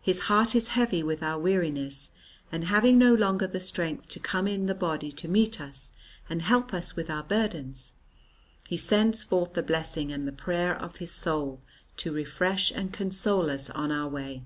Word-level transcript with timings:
His 0.00 0.22
heart 0.22 0.56
is 0.56 0.70
heavy 0.74 1.04
with 1.04 1.22
our 1.22 1.38
weariness, 1.38 2.10
and, 2.50 2.64
having 2.64 2.98
no 2.98 3.14
longer 3.14 3.46
the 3.46 3.60
strength 3.60 4.08
to 4.08 4.18
come 4.18 4.48
in 4.48 4.66
the 4.66 4.74
body 4.74 5.12
to 5.12 5.28
meet 5.28 5.60
us 5.60 5.92
and 6.28 6.42
help 6.42 6.74
us 6.74 6.96
with 6.96 7.08
our 7.08 7.22
burdens, 7.22 7.92
he 8.66 8.76
sends 8.76 9.22
forth 9.22 9.52
the 9.54 9.62
blessing 9.62 10.10
and 10.10 10.26
the 10.26 10.32
prayer 10.32 10.74
of 10.74 10.96
his 10.96 11.12
soul 11.12 11.60
to 11.98 12.12
refresh 12.12 12.72
and 12.72 12.92
console 12.92 13.48
us 13.50 13.70
on 13.70 13.92
our 13.92 14.08
way." 14.08 14.42